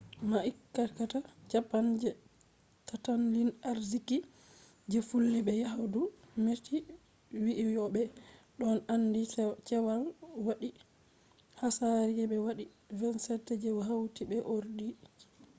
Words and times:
ma’aikata 0.29 1.03
japan’s 1.51 1.93
je 2.01 2.09
tattalin 2.87 3.49
arziki 3.69 4.17
je 4.91 4.99
fillu 5.09 5.39
be 5.47 5.53
yahdu 5.63 6.01
meti 6.43 6.75
wi'i 7.43 7.65
yo'o 7.75 7.87
ɓe 7.95 8.01
ɗon 8.59 8.77
aandi 8.93 9.21
cewa 9.67 9.93
wodi 10.45 10.69
hasari 11.59 12.11
je 12.17 12.23
be 12.31 12.37
wadi 12.45 12.63
27 12.99 13.59
je 13.61 13.69
hauti 13.87 14.21
be 14.29 14.37
ordoji 14.53 14.89